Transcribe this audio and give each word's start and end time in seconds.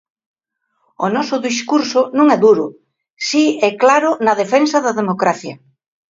O 1.05 1.07
noso 1.15 1.37
discurso 1.49 1.99
non 2.17 2.27
é 2.35 2.37
duro, 2.45 2.65
si 3.27 3.43
é 3.69 3.71
claro 3.83 4.09
na 4.25 4.33
defensa 4.41 4.77
da 4.85 4.97
democracia. 5.01 5.55